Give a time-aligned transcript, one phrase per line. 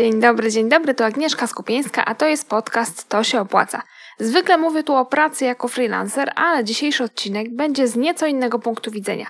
[0.00, 3.82] Dzień dobry, dzień dobry, to Agnieszka Skupieńska, a to jest podcast To się opłaca.
[4.18, 8.90] Zwykle mówię tu o pracy jako freelancer, ale dzisiejszy odcinek będzie z nieco innego punktu
[8.90, 9.26] widzenia.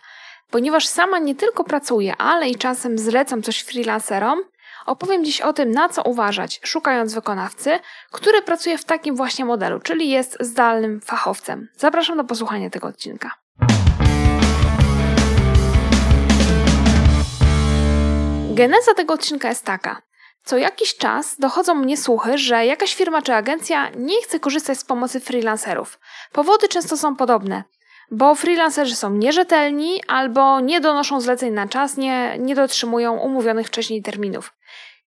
[0.51, 4.43] Ponieważ sama nie tylko pracuję, ale i czasem zlecam coś freelancerom,
[4.87, 7.79] opowiem dziś o tym, na co uważać, szukając wykonawcy,
[8.13, 11.69] który pracuje w takim właśnie modelu, czyli jest zdalnym fachowcem.
[11.77, 13.31] Zapraszam do posłuchania tego odcinka.
[18.55, 20.10] Geneza tego odcinka jest taka.
[20.45, 24.85] Co jakiś czas dochodzą mnie słuchy, że jakaś firma czy agencja nie chce korzystać z
[24.85, 25.99] pomocy freelancerów.
[26.33, 27.65] Powody często są podobne,
[28.11, 34.03] bo freelancerzy są nierzetelni albo nie donoszą zleceń na czas, nie, nie dotrzymują umówionych wcześniej
[34.03, 34.53] terminów.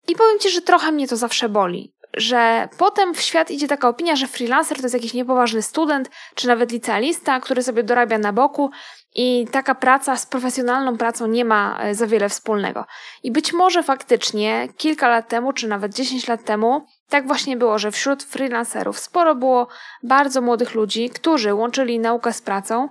[0.08, 3.90] I powiem Ci, że trochę mnie to zawsze boli, że potem w świat idzie taka
[3.90, 8.34] opinia, że freelancer to jest jakiś niepoważny student, czy nawet licealista, który sobie dorabia na
[8.34, 8.72] boku
[9.16, 12.86] i taka praca z profesjonalną pracą nie ma e, za wiele wspólnego.
[13.24, 17.80] I być może faktycznie kilka lat temu, czy nawet 10 lat temu, tak właśnie było,
[17.80, 19.68] że wśród freelancerów sporo było
[20.04, 22.90] bardzo młodych ludzi, którzy łączyli naukę z pracą,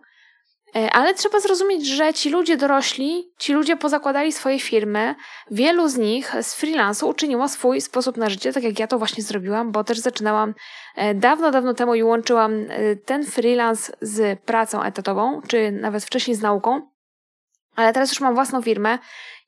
[0.92, 5.14] ale trzeba zrozumieć, że ci ludzie dorośli, ci ludzie pozakładali swoje firmy,
[5.50, 9.22] wielu z nich z freelansu uczyniło swój sposób na życie, tak jak ja to właśnie
[9.24, 10.54] zrobiłam, bo też zaczynałam
[10.96, 16.36] e, dawno, dawno temu i łączyłam e, ten freelance z pracą etatową, czy nawet wcześniej
[16.36, 16.82] z nauką.
[17.76, 18.98] Ale teraz już mam własną firmę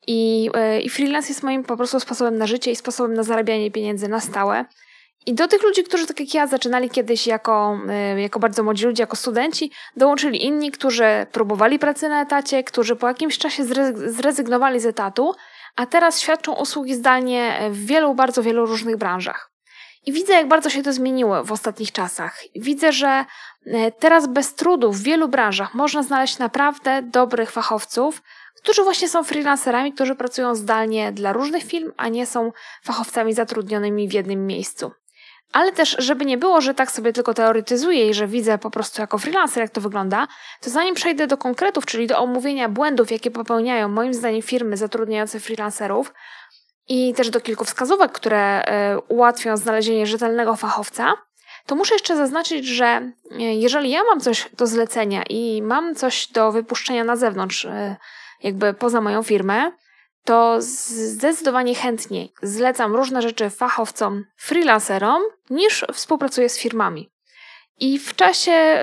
[0.07, 0.49] i,
[0.83, 4.19] i freelance jest moim po prostu sposobem na życie i sposobem na zarabianie pieniędzy na
[4.19, 4.65] stałe.
[5.25, 7.79] I do tych ludzi, którzy tak jak ja zaczynali kiedyś jako,
[8.15, 12.95] y, jako bardzo młodzi ludzie, jako studenci, dołączyli inni, którzy próbowali pracy na etacie, którzy
[12.95, 13.63] po jakimś czasie
[13.95, 15.33] zrezygnowali z etatu,
[15.75, 19.51] a teraz świadczą usługi zdalnie w wielu, bardzo wielu różnych branżach.
[20.05, 22.39] I widzę, jak bardzo się to zmieniło w ostatnich czasach.
[22.55, 23.25] Widzę, że
[23.67, 28.21] y, teraz bez trudu w wielu branżach można znaleźć naprawdę dobrych fachowców,
[28.63, 32.51] którzy właśnie są freelancerami, którzy pracują zdalnie dla różnych firm, a nie są
[32.83, 34.91] fachowcami zatrudnionymi w jednym miejscu.
[35.53, 39.01] Ale też, żeby nie było, że tak sobie tylko teoretyzuję i że widzę po prostu
[39.01, 40.27] jako freelancer, jak to wygląda,
[40.61, 45.39] to zanim przejdę do konkretów, czyli do omówienia błędów, jakie popełniają moim zdaniem firmy zatrudniające
[45.39, 46.13] freelancerów
[46.87, 51.13] i też do kilku wskazówek, które y, ułatwią znalezienie rzetelnego fachowca,
[51.65, 56.27] to muszę jeszcze zaznaczyć, że e, jeżeli ja mam coś do zlecenia i mam coś
[56.27, 57.95] do wypuszczenia na zewnątrz, y,
[58.43, 59.71] jakby poza moją firmę,
[60.23, 67.13] to zdecydowanie chętniej zlecam różne rzeczy fachowcom, freelancerom, niż współpracuję z firmami.
[67.79, 68.79] I w czasie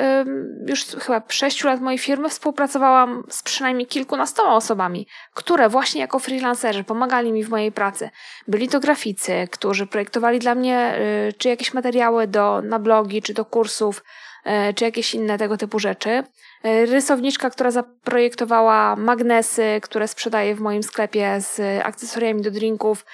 [0.66, 6.84] już chyba 6 lat mojej firmy współpracowałam z przynajmniej kilkunastoma osobami, które właśnie jako freelancerzy
[6.84, 8.10] pomagali mi w mojej pracy.
[8.48, 13.34] Byli to graficy, którzy projektowali dla mnie y, czy jakieś materiały do, na blogi, czy
[13.34, 14.04] do kursów,
[14.46, 16.24] y, czy jakieś inne tego typu rzeczy.
[16.66, 23.04] Y, rysowniczka, która zaprojektowała magnesy, które sprzedaję w moim sklepie z akcesoriami do drinków,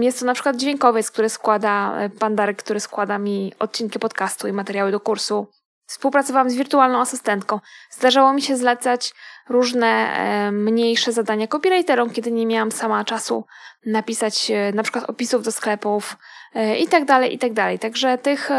[0.00, 4.52] jest to na przykład dźwiękowiec, który składa, e, Pandarek, który składa mi odcinki podcastu i
[4.52, 5.46] materiały do kursu.
[5.86, 7.60] Współpracowałam z wirtualną asystentką.
[7.90, 9.14] Zdarzało mi się zlecać
[9.48, 13.44] różne e, mniejsze zadania copywriterom, kiedy nie miałam sama czasu
[13.86, 16.16] napisać e, na przykład opisów do sklepów
[16.78, 17.78] i tak tak.
[17.78, 18.50] Także tych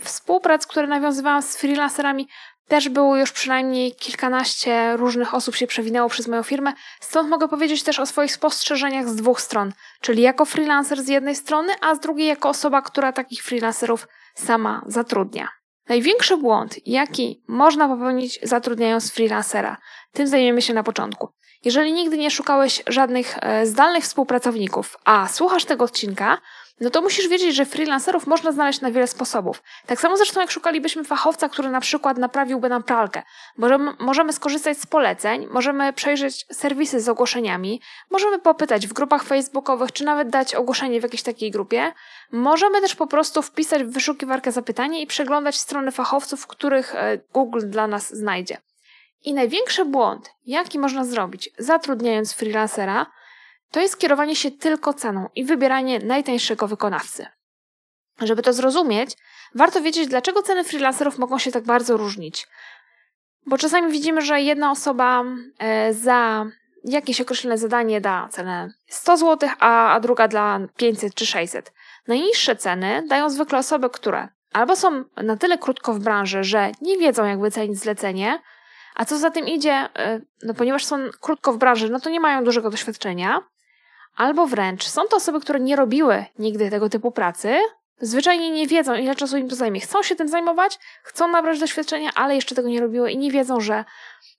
[0.00, 2.28] współprac, które nawiązywałam z freelancerami,
[2.68, 7.82] też było już przynajmniej kilkanaście różnych osób się przewinęło przez moją firmę, stąd mogę powiedzieć
[7.82, 12.00] też o swoich spostrzeżeniach z dwóch stron, czyli jako freelancer z jednej strony, a z
[12.00, 15.48] drugiej jako osoba, która takich freelancerów sama zatrudnia.
[15.88, 19.76] Największy błąd, jaki można popełnić zatrudniając freelancera,
[20.12, 21.28] tym zajmiemy się na początku.
[21.64, 26.38] Jeżeli nigdy nie szukałeś żadnych e, zdalnych współpracowników, a słuchasz tego odcinka,
[26.80, 29.62] no to musisz wiedzieć, że freelancerów można znaleźć na wiele sposobów.
[29.86, 33.22] Tak samo zresztą jak szukalibyśmy fachowca, który na przykład naprawiłby nam pralkę.
[33.56, 39.92] Możemy, możemy skorzystać z poleceń, możemy przejrzeć serwisy z ogłoszeniami, możemy popytać w grupach facebookowych,
[39.92, 41.92] czy nawet dać ogłoszenie w jakiejś takiej grupie.
[42.32, 47.60] Możemy też po prostu wpisać w wyszukiwarkę zapytanie i przeglądać strony fachowców, których e, Google
[47.64, 48.58] dla nas znajdzie.
[49.24, 53.06] I największy błąd, jaki można zrobić zatrudniając freelancera,
[53.76, 57.26] to jest kierowanie się tylko ceną i wybieranie najtańszego wykonawcy.
[58.20, 59.16] Żeby to zrozumieć,
[59.54, 62.46] warto wiedzieć, dlaczego ceny freelancerów mogą się tak bardzo różnić.
[63.46, 65.24] Bo czasami widzimy, że jedna osoba
[65.58, 66.46] e, za
[66.84, 71.72] jakieś określone zadanie da cenę 100 zł, a, druga dla 500 czy 600.
[72.08, 76.98] Najniższe ceny dają zwykle osoby, które albo są na tyle krótko w branży, że nie
[76.98, 78.42] wiedzą, jak wycenić zlecenie,
[78.94, 82.20] a co za tym idzie, e, no ponieważ są krótko w branży, no to nie
[82.20, 83.42] mają dużego doświadczenia,
[84.16, 87.58] Albo wręcz są to osoby, które nie robiły nigdy tego typu pracy,
[88.00, 89.80] zwyczajnie nie wiedzą, ile czasu im to zajmie.
[89.80, 93.60] Chcą się tym zajmować, chcą nabrać doświadczenia, ale jeszcze tego nie robiły i nie wiedzą,
[93.60, 93.84] że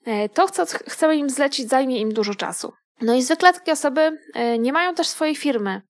[0.06, 2.74] e, to, co chcemy im zlecić, zajmie im dużo czasu.
[3.02, 5.82] No i zwykle takie osoby e, nie mają też swojej firmy.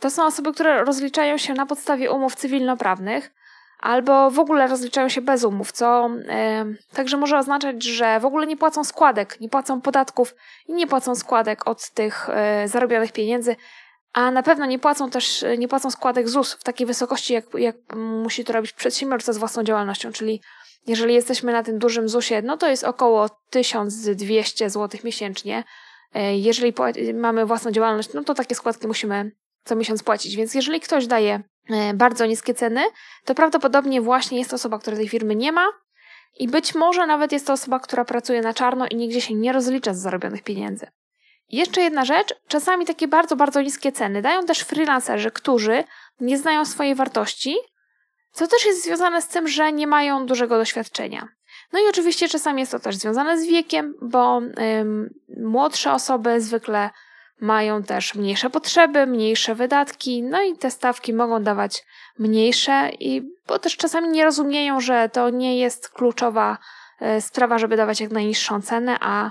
[0.00, 3.30] to są osoby, które rozliczają się na podstawie umów cywilnoprawnych
[3.78, 6.10] albo w ogóle rozliczają się bez umów, co
[6.92, 10.34] także może oznaczać, że w ogóle nie płacą składek, nie płacą podatków
[10.68, 12.28] i nie płacą składek od tych
[12.64, 13.56] y, zarobionych pieniędzy,
[14.12, 17.76] a na pewno nie płacą też nie płacą składek ZUS w takiej wysokości, jak, jak
[17.96, 20.42] musi to robić przedsiębiorca z własną działalnością, czyli
[20.86, 25.64] jeżeli jesteśmy na tym dużym ZUSie, no to jest około 1200 zł miesięcznie.
[26.14, 26.74] E, jeżeli
[27.14, 29.32] mamy własną działalność, no to takie składki musimy
[29.64, 30.36] co miesiąc płacić.
[30.36, 31.42] Więc jeżeli ktoś daje e,
[31.94, 32.84] bardzo niskie ceny,
[33.24, 35.66] to prawdopodobnie właśnie jest osoba, która tej firmy nie ma
[36.38, 39.52] i być może nawet jest to osoba, która pracuje na czarno i nigdzie się nie
[39.52, 40.86] rozlicza z zarobionych pieniędzy.
[41.48, 45.84] Jeszcze jedna rzecz, czasami takie bardzo, bardzo niskie ceny dają też freelancerzy, którzy
[46.20, 47.56] nie znają swojej wartości,
[48.32, 51.28] co też jest związane z tym, że nie mają dużego doświadczenia.
[51.72, 56.90] No i oczywiście czasami jest to też związane z wiekiem, bo ym, młodsze osoby zwykle
[57.40, 61.84] mają też mniejsze potrzeby, mniejsze wydatki, no i te stawki mogą dawać
[62.18, 66.58] mniejsze, i bo też czasami nie rozumieją, że to nie jest kluczowa
[67.16, 69.30] y, sprawa, żeby dawać jak najniższą cenę, a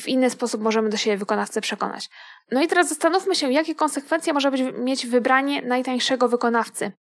[0.00, 2.08] w inny sposób możemy do siebie wykonawcę przekonać.
[2.50, 6.92] No i teraz zastanówmy się, jakie konsekwencje może być, mieć wybranie najtańszego wykonawcy.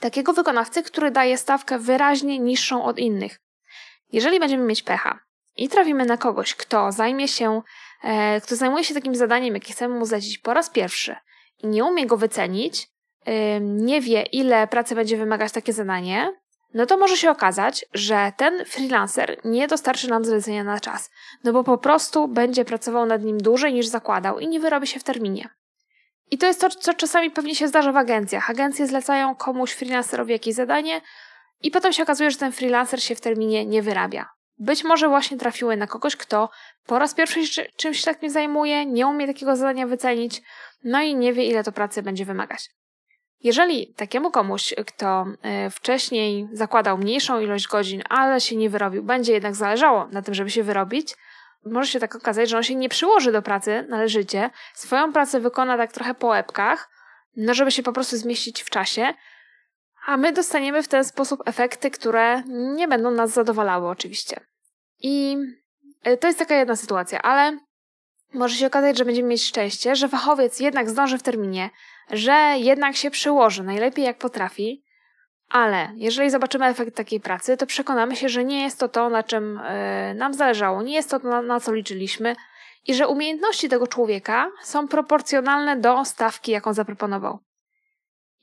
[0.00, 3.38] Takiego wykonawcy, który daje stawkę wyraźnie niższą od innych.
[4.12, 5.18] Jeżeli będziemy mieć pecha
[5.56, 7.62] i trafimy na kogoś, kto zajmie się, e,
[8.44, 11.16] kto zajmuje się takim zadaniem, jakie chcemy mu zlecić po raz pierwszy
[11.62, 12.88] i nie umie go wycenić,
[13.24, 16.32] e, nie wie, ile pracy będzie wymagać takie zadanie,
[16.74, 21.10] no to może się okazać, że ten freelancer nie dostarczy nam zlecenia na czas,
[21.44, 25.00] no bo po prostu będzie pracował nad nim dłużej niż zakładał i nie wyrobi się
[25.00, 25.48] w terminie.
[26.30, 28.50] I to jest to, co czasami pewnie się zdarza w agencjach.
[28.50, 31.00] Agencje zlecają komuś freelancerowi jakieś zadanie
[31.62, 34.35] i potem się okazuje, że ten freelancer się w terminie nie wyrabia.
[34.58, 36.50] Być może właśnie trafiły na kogoś, kto
[36.86, 37.40] po raz pierwszy
[37.76, 40.42] czymś takim zajmuje, nie umie takiego zadania wycenić,
[40.84, 42.70] no i nie wie, ile to pracy będzie wymagać.
[43.42, 49.32] Jeżeli takiemu komuś, kto e, wcześniej zakładał mniejszą ilość godzin, ale się nie wyrobił, będzie
[49.32, 51.14] jednak zależało na tym, żeby się wyrobić,
[51.64, 55.76] może się tak okazać, że on się nie przyłoży do pracy należycie, swoją pracę wykona
[55.76, 56.90] tak trochę po łebkach,
[57.36, 59.14] no żeby się po prostu zmieścić w czasie,
[60.06, 64.40] a my dostaniemy w ten sposób efekty, które nie będą nas zadowalały oczywiście.
[65.02, 65.36] I
[66.02, 67.58] e, to jest taka jedna sytuacja, ale
[68.34, 71.70] może się okazać, że będziemy mieć szczęście, że fachowiec jednak zdąży w terminie,
[72.10, 74.84] że jednak się przyłoży najlepiej jak potrafi,
[75.48, 79.22] ale jeżeli zobaczymy efekt takiej pracy, to przekonamy się, że nie jest to to, na
[79.22, 79.60] czym
[80.08, 82.36] yy, nam zależało, nie jest to, na, na co liczyliśmy
[82.86, 87.38] i że umiejętności tego człowieka są proporcjonalne do stawki, jaką zaproponował.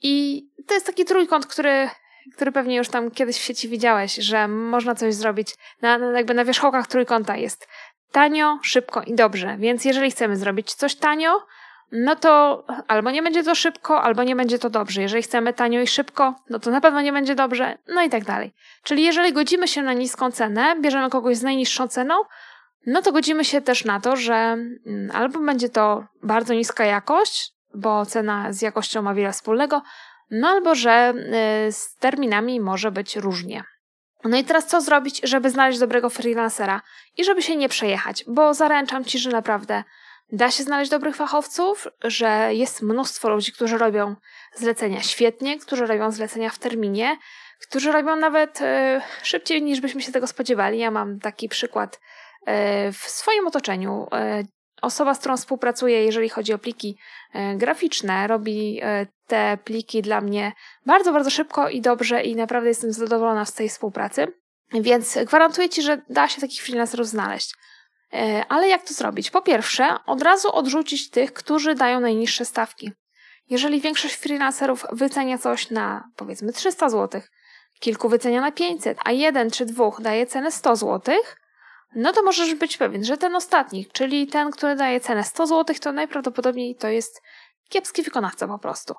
[0.04, 1.90] I to jest taki trójkąt, który,
[2.36, 5.56] który pewnie już tam kiedyś w sieci widziałeś, że można coś zrobić.
[5.82, 7.68] Na, jakby na wierzchołkach trójkąta jest
[8.12, 9.58] tanio, szybko i dobrze.
[9.60, 11.46] Więc jeżeli chcemy zrobić coś tanio,
[11.92, 15.02] no to albo nie będzie to szybko, albo nie będzie to dobrze.
[15.02, 18.24] Jeżeli chcemy tanio i szybko, no to na pewno nie będzie dobrze, no i tak
[18.24, 18.54] dalej.
[18.84, 22.16] Czyli jeżeli godzimy się na niską cenę, bierzemy kogoś z najniższą ceną,
[22.86, 27.54] no to godzimy się też na to, że mm, albo będzie to bardzo niska jakość,
[27.74, 29.82] bo cena z jakością ma wiele wspólnego,
[30.32, 31.14] no albo że
[31.68, 33.64] y, z terminami może być różnie.
[34.24, 36.82] No i teraz co zrobić, żeby znaleźć dobrego freelancera
[37.18, 39.84] i żeby się nie przejechać, bo zaręczam ci, że naprawdę
[40.32, 44.16] da się znaleźć dobrych fachowców, że jest mnóstwo ludzi, którzy robią
[44.56, 47.18] zlecenia świetnie, którzy robią zlecenia w terminie,
[47.62, 50.80] którzy robią nawet y, szybciej niż byśmy się tego spodziewali.
[50.80, 52.52] Ja mam taki przykład y,
[52.92, 54.08] w swoim otoczeniu.
[54.84, 56.98] Osoba, z którą współpracuję, jeżeli chodzi o pliki
[57.56, 58.82] graficzne, robi
[59.28, 60.52] te pliki dla mnie
[60.86, 64.28] bardzo, bardzo szybko i dobrze i naprawdę jestem zadowolona z tej współpracy.
[64.74, 67.54] Więc gwarantuję Ci, że da się takich freelancerów znaleźć.
[68.14, 69.32] E, ale jak to zrobić?
[69.32, 72.92] Po pierwsze, od razu odrzucić tych, którzy dają najniższe stawki.
[73.50, 77.22] Jeżeli większość freelancerów wycenia coś na powiedzmy 300 zł,
[77.80, 81.16] kilku wycenia na 500, a jeden czy dwóch daje cenę 100 zł,
[81.96, 85.76] no to możesz być pewien, że ten ostatni, czyli ten, który daje cenę 100 zł,
[85.82, 87.22] to najprawdopodobniej to jest
[87.70, 88.94] kiepski wykonawca po prostu.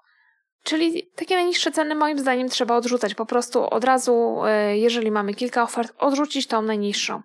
[0.62, 3.14] Czyli takie najniższe ceny moim zdaniem trzeba odrzucać.
[3.14, 7.22] Po prostu od razu, e, jeżeli mamy kilka ofert, odrzucić tą najniższą.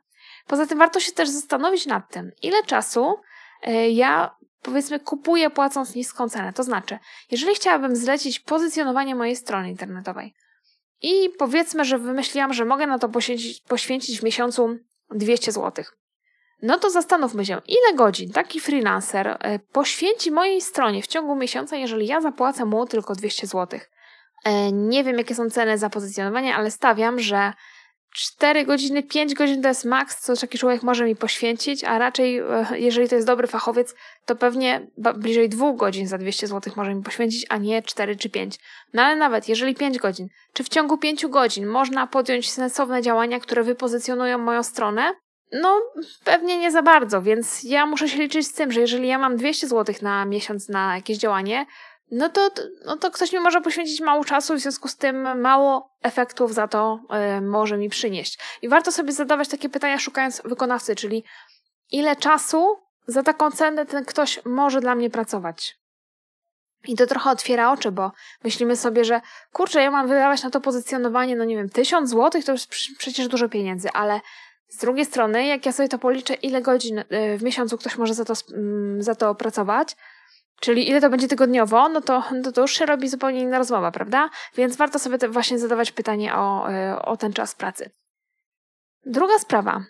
[0.48, 3.16] Poza tym warto się też zastanowić nad tym, ile czasu
[3.62, 6.54] e, ja powiedzmy kupuję płacąc niską cenę.
[6.54, 7.00] To znaczy,
[7.32, 10.34] jeżeli chciałabym zlecić pozycjonowanie mojej strony internetowej
[11.02, 14.78] i powiedzmy, że wymyśliłam, że mogę na to poświęcić, poświęcić w miesiącu
[15.12, 15.86] 200 zł.
[16.62, 21.76] No to zastanówmy się, ile godzin taki freelancer e, poświęci mojej stronie w ciągu miesiąca,
[21.76, 23.80] jeżeli ja zapłacę mu tylko 200 zł.
[24.46, 27.54] E, nie wiem, jakie są ceny za pozycjonowanie, ale stawiam, że
[28.16, 32.38] 4 godziny, 5 godzin to jest maks, co taki człowiek może mi poświęcić, a raczej,
[32.38, 36.96] e, jeżeli to jest dobry fachowiec, to pewnie bliżej 2 godzin za 200 zł może
[36.96, 38.60] mi poświęcić, a nie 4 czy 5.
[38.94, 43.40] No ale nawet jeżeli 5 godzin, czy w ciągu 5 godzin można podjąć sensowne działania,
[43.40, 45.14] które wypozycjonują moją stronę,
[45.52, 45.82] no,
[46.24, 49.38] pewnie nie za bardzo, więc ja muszę się liczyć z tym, że jeżeli ja mam
[49.38, 51.66] 200 zł na miesiąc na jakieś działanie,
[52.12, 52.50] no to,
[52.86, 56.68] no to ktoś mi może poświęcić mało czasu, w związku z tym mało efektów za
[56.68, 57.00] to
[57.38, 58.40] y, może mi przynieść.
[58.62, 61.24] I warto sobie zadawać takie pytania, szukając wykonawcy, czyli
[61.92, 65.80] ile czasu za taką cenę ten ktoś może dla mnie pracować.
[66.88, 68.12] I to trochę otwiera oczy, bo
[68.44, 69.22] myślimy sobie, że
[69.54, 73.28] kurczę, ja mam wydawać na to pozycjonowanie, no nie wiem, tysiąc złotych to jest przecież
[73.28, 74.22] dużo pieniędzy, ale
[74.68, 77.06] z drugiej strony, jak ja sobie to policzę, ile godzin y,
[77.38, 79.96] w miesiącu ktoś może za to, mm, za to pracować,
[80.60, 83.92] czyli ile to będzie tygodniowo, no to, no to już się robi zupełnie inna rozmowa,
[83.92, 84.30] prawda?
[84.56, 87.90] Więc warto sobie właśnie zadawać pytanie o, y, o ten czas pracy.
[89.06, 89.84] Druga sprawa.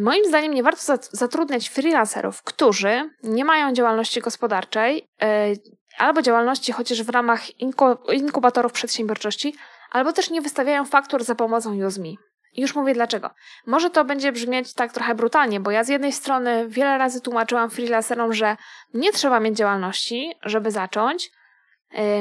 [0.00, 0.80] Moim zdaniem nie warto
[1.12, 5.26] zatrudniać freelancerów, którzy nie mają działalności gospodarczej y,
[5.98, 7.60] albo działalności chociaż w ramach
[8.12, 9.54] inkubatorów przedsiębiorczości,
[9.90, 12.08] albo też nie wystawiają faktur za pomocą UseMe.
[12.56, 13.30] Już mówię dlaczego.
[13.66, 17.70] Może to będzie brzmieć tak trochę brutalnie, bo ja z jednej strony wiele razy tłumaczyłam
[17.70, 18.56] freelancerom, że
[18.94, 21.30] nie trzeba mieć działalności, żeby zacząć.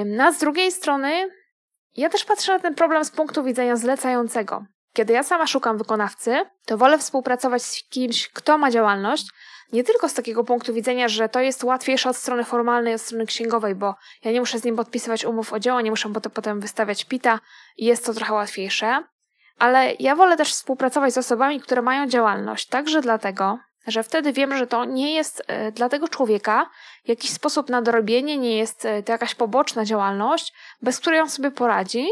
[0.05, 1.29] No a z drugiej strony
[1.95, 4.65] ja też patrzę na ten problem z punktu widzenia zlecającego.
[4.93, 9.27] Kiedy ja sama szukam wykonawcy, to wolę współpracować z kimś, kto ma działalność,
[9.73, 13.25] nie tylko z takiego punktu widzenia, że to jest łatwiejsze od strony formalnej, od strony
[13.25, 17.05] księgowej, bo ja nie muszę z nim podpisywać umów o dzieło, nie muszę potem wystawiać
[17.05, 17.39] PITA
[17.77, 19.03] i jest to trochę łatwiejsze,
[19.59, 24.57] ale ja wolę też współpracować z osobami, które mają działalność, także dlatego, że wtedy wiem,
[24.57, 26.69] że to nie jest e, dla tego człowieka
[27.07, 31.51] jakiś sposób na dorobienie, nie jest e, to jakaś poboczna działalność, bez której on sobie
[31.51, 32.07] poradzi,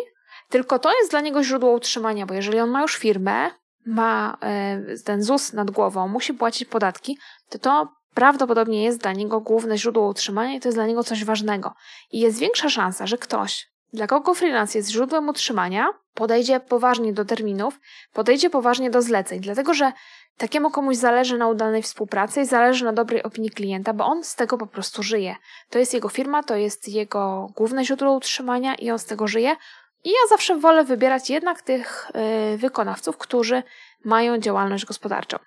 [0.50, 3.52] tylko to jest dla niego źródło utrzymania, bo jeżeli on ma już firmę,
[3.86, 7.18] ma e, ten ZUS nad głową, musi płacić podatki,
[7.50, 11.26] to to prawdopodobnie jest dla niego główne źródło utrzymania i to jest dla niego coś
[11.26, 11.74] ważnego.
[12.12, 17.26] I jest większa szansa, że ktoś, dla kogo freelance jest źródłem utrzymania, podejdzie poważnie do
[17.26, 17.80] terminów,
[18.14, 19.92] podejdzie poważnie do zleceń, dlatego że
[20.38, 24.36] takiemu komuś zależy na udanej współpracy i zależy na dobrej opinii klienta, bo on z
[24.36, 25.36] tego po prostu żyje.
[25.70, 29.56] To jest jego firma, to jest jego główne źródło utrzymania i on z tego żyje.
[30.04, 32.12] I ja zawsze wolę wybierać jednak tych
[32.52, 33.64] yy, wykonawców, którzy
[34.06, 35.38] mają działalność gospodarczą.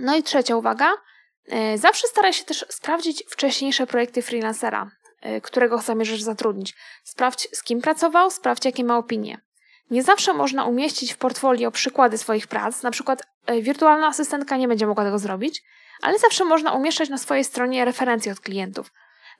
[0.00, 0.92] No i trzecia uwaga.
[1.46, 4.90] Yy, zawsze staraj się też sprawdzić wcześniejsze projekty freelancera,
[5.42, 6.74] którego zamierzasz zatrudnić.
[7.04, 9.40] Sprawdź, z kim pracował, sprawdź, jakie ma opinie.
[9.90, 14.68] Nie zawsze można umieścić w portfolio przykłady swoich prac, na przykład e, wirtualna asystentka nie
[14.68, 15.62] będzie mogła tego zrobić,
[16.02, 18.92] ale zawsze można umieszczać na swojej stronie referencje od klientów.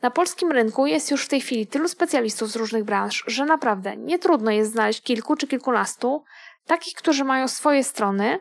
[0.02, 3.96] Na polskim rynku jest już w tej chwili tylu specjalistów z różnych branż, że naprawdę
[3.96, 6.24] nie trudno jest znaleźć kilku czy kilkunastu
[6.66, 8.38] takich, którzy mają swoje strony,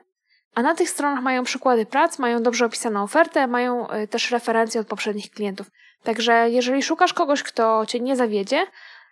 [0.56, 4.82] a na tych stronach mają przykłady prac, mają dobrze opisaną ofertę, mają e, też referencje
[4.82, 5.68] od poprzednich klientów.
[6.04, 8.68] Także jeżeli szukasz kogoś, kto cię nie zawiedzie,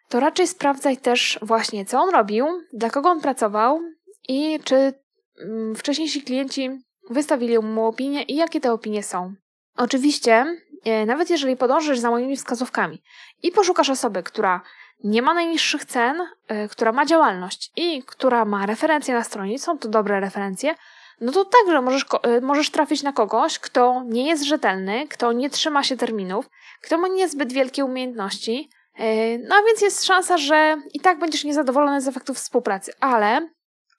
[0.09, 3.79] to raczej sprawdzaj też właśnie, co on robił, dla kogo on pracował
[4.27, 4.93] i czy
[5.39, 6.69] mm, wcześniejsi klienci
[7.09, 9.33] wystawili mu opinie i jakie te opinie są.
[9.77, 10.45] Oczywiście,
[10.85, 13.01] e, nawet jeżeli podążysz za moimi wskazówkami
[13.43, 14.61] i poszukasz osoby, która
[15.03, 19.77] nie ma najniższych cen, e, która ma działalność i która ma referencje na stronie, są
[19.77, 20.75] to dobre referencje,
[21.23, 25.49] no to także możesz, e, możesz trafić na kogoś, kto nie jest rzetelny, kto nie
[25.49, 26.49] trzyma się terminów,
[26.81, 31.43] kto ma niezbyt wielkie umiejętności, E, no a więc jest szansa, że i tak będziesz
[31.43, 33.49] niezadowolony z efektów współpracy, ale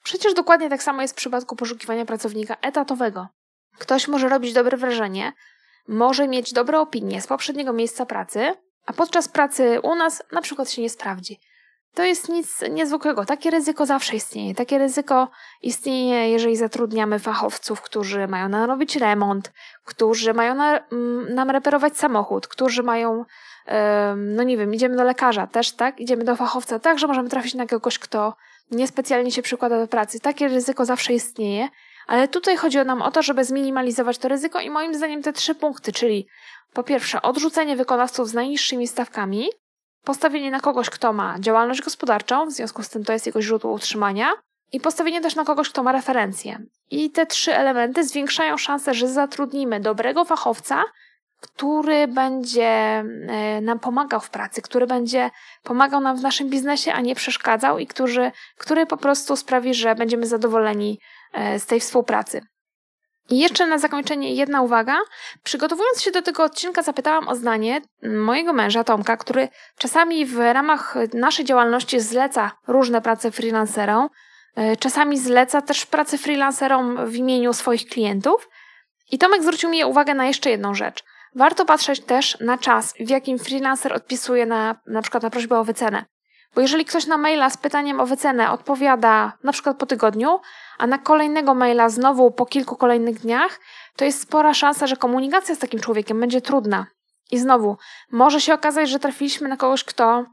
[0.02, 3.28] przecież dokładnie tak samo jest w przypadku poszukiwania pracownika etatowego.
[3.78, 5.32] Ktoś może robić dobre wrażenie,
[5.88, 8.52] może mieć dobre opinie z poprzedniego miejsca pracy,
[8.86, 11.40] a podczas pracy u nas na przykład się nie sprawdzi.
[11.94, 13.24] To jest nic niezwykłego.
[13.24, 14.54] Takie ryzyko zawsze istnieje.
[14.54, 15.28] Takie ryzyko
[15.62, 19.52] istnieje, jeżeli zatrudniamy fachowców, którzy mają nam robić remont,
[19.84, 23.24] którzy mają na, mm, nam reperować samochód, którzy mają
[24.16, 26.00] no nie wiem, idziemy do lekarza też, tak?
[26.00, 28.36] Idziemy do fachowca, tak, że możemy trafić na kogoś, kto
[28.70, 30.20] niespecjalnie się przykłada do pracy.
[30.20, 31.68] Takie ryzyko zawsze istnieje,
[32.06, 35.54] ale tutaj chodzi nam o to, żeby zminimalizować to ryzyko i moim zdaniem te trzy
[35.54, 36.26] punkty, czyli
[36.72, 39.48] po pierwsze odrzucenie wykonawców z najniższymi stawkami,
[40.04, 43.72] postawienie na kogoś, kto ma działalność gospodarczą, w związku z tym to jest jego źródło
[43.72, 44.32] utrzymania,
[44.74, 46.58] i postawienie też na kogoś, kto ma referencje.
[46.90, 50.84] I te trzy elementy zwiększają szanse, że zatrudnimy dobrego fachowca,
[51.40, 55.30] który będzie e, nam pomagał w pracy, który będzie
[55.62, 59.94] pomagał nam w naszym biznesie, a nie przeszkadzał i który, który po prostu sprawi, że
[59.94, 60.98] będziemy zadowoleni
[61.32, 62.40] e, z tej współpracy.
[63.30, 64.96] I jeszcze na zakończenie jedna uwaga.
[65.42, 70.94] Przygotowując się do tego odcinka, zapytałam o zdanie mojego męża Tomka, który czasami w ramach
[71.14, 74.08] naszej działalności zleca różne prace freelancerom,
[74.56, 78.48] E, czasami zleca też pracę freelancerom w imieniu swoich klientów.
[79.10, 81.04] I Tomek zwrócił mi uwagę na jeszcze jedną rzecz.
[81.34, 85.64] Warto patrzeć też na czas, w jakim freelancer odpisuje na, na przykład na prośbę o
[85.64, 86.04] wycenę.
[86.54, 90.40] Bo jeżeli ktoś na maila z pytaniem o wycenę odpowiada na przykład po tygodniu,
[90.78, 93.60] a na kolejnego maila znowu po kilku kolejnych dniach,
[93.96, 96.86] to jest spora szansa, że komunikacja z takim człowiekiem będzie trudna.
[97.30, 97.76] I znowu,
[98.12, 100.24] może się okazać, że trafiliśmy na kogoś, kto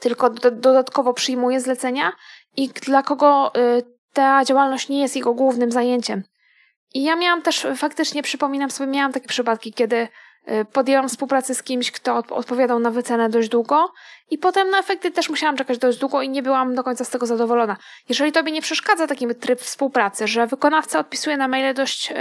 [0.00, 2.12] tylko do, dodatkowo przyjmuje zlecenia
[2.56, 3.82] i dla kogo y,
[4.12, 6.22] ta działalność nie jest jego głównym zajęciem.
[6.94, 10.08] I ja miałam też, faktycznie przypominam sobie, miałam takie przypadki, kiedy
[10.72, 13.92] podjęłam współpracę z kimś, kto odpowiadał na wycenę dość długo
[14.30, 17.10] i potem na efekty też musiałam czekać dość długo i nie byłam do końca z
[17.10, 17.76] tego zadowolona.
[18.08, 22.12] Jeżeli tobie nie przeszkadza taki tryb współpracy, że wykonawca odpisuje na maile dość,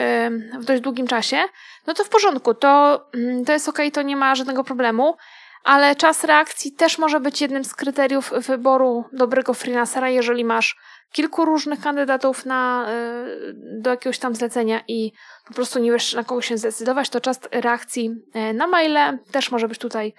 [0.60, 1.43] w dość długim czasie,
[1.88, 5.17] no to w porządku, to, mm, to jest ok, to nie ma żadnego problemu,
[5.63, 10.77] ale czas reakcji też może być jednym z kryteriów wyboru dobrego freelancera, jeżeli masz
[11.11, 15.11] kilku różnych kandydatów na, y, do jakiegoś tam zlecenia i
[15.47, 18.15] po prostu nie wiesz na kogo się zdecydować, to czas reakcji
[18.49, 20.13] y, na maile też może być tutaj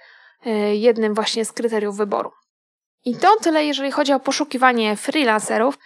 [0.45, 2.31] y, jednym właśnie z kryteriów wyboru.
[3.05, 5.77] I to tyle, jeżeli chodzi o poszukiwanie freelancerów.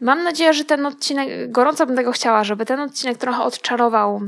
[0.00, 4.20] Mam nadzieję, że ten odcinek, gorąco bym tego chciała, żeby ten odcinek trochę odczarował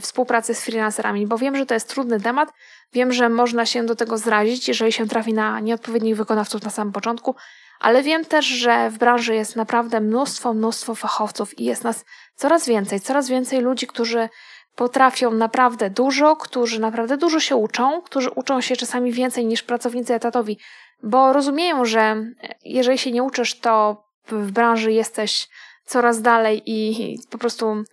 [0.00, 2.52] współpracę z freelancerami, bo wiem, że to jest trudny temat.
[2.92, 6.92] Wiem, że można się do tego zrazić, jeżeli się trafi na nieodpowiednich wykonawców na samym
[6.92, 7.34] początku,
[7.80, 12.04] ale wiem też, że w branży jest naprawdę mnóstwo, mnóstwo fachowców i jest nas
[12.34, 14.28] coraz więcej, coraz więcej ludzi, którzy
[14.74, 20.14] potrafią naprawdę dużo, którzy naprawdę dużo się uczą, którzy uczą się czasami więcej niż pracownicy
[20.14, 20.58] etatowi,
[21.02, 22.16] bo rozumieją, że
[22.64, 25.48] jeżeli się nie uczysz, to w branży jesteś
[25.84, 27.84] coraz dalej i po prostu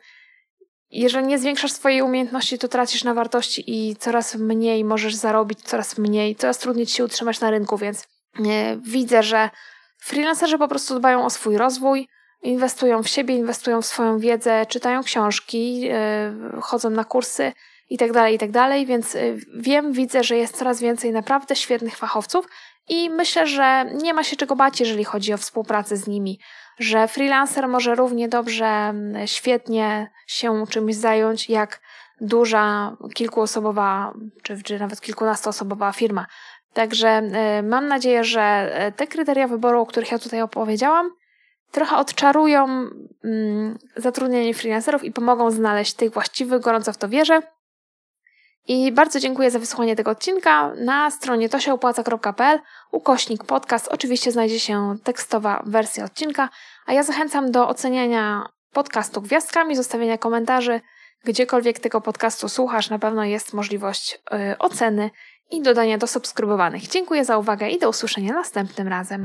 [0.92, 5.98] jeżeli nie zwiększasz swojej umiejętności, to tracisz na wartości i coraz mniej możesz zarobić, coraz
[5.98, 8.08] mniej, coraz trudniej ci się utrzymać na rynku, więc
[8.82, 9.50] widzę, że
[10.04, 12.08] Freelancerzy po prostu dbają o swój rozwój,
[12.42, 15.94] inwestują w siebie, inwestują w swoją wiedzę, czytają książki, yy,
[16.62, 17.52] chodzą na kursy
[17.90, 22.46] itd., tak itd., tak więc yy, wiem, widzę, że jest coraz więcej naprawdę świetnych fachowców
[22.90, 26.40] i myślę, że nie ma się czego bać, jeżeli chodzi o współpracę z nimi,
[26.80, 28.94] że freelancer może równie dobrze,
[29.26, 31.82] świetnie się czymś zająć, jak
[32.22, 36.26] duża, kilkuosobowa, czy, czy nawet kilkunastoosobowa firma.
[36.74, 41.12] Także e, mam nadzieję, że e, te kryteria wyboru, o których ja tutaj opowiedziałam,
[41.72, 42.66] trochę odczarują
[43.24, 47.42] mm, zatrudnienie freelancerów i pomogą znaleźć tych właściwych, gorąco w to wierzę.
[48.68, 50.74] I bardzo dziękuję za wysłuchanie tego odcinka.
[50.76, 52.60] Na stronie tosiaopłaca.pl
[52.92, 56.50] ukośnik podcast oczywiście znajdzie się tekstowa wersja odcinka,
[56.86, 60.82] a ja zachęcam do oceniania podcastu gwiazdkami, zostawienia komentarzy.
[61.26, 65.12] Gdziekolwiek tego podcastu słuchasz, na pewno jest możliwość yy, oceny
[65.54, 66.88] i dodania do subskrybowanych.
[66.88, 69.24] Dziękuję za uwagę i do usłyszenia następnym razem.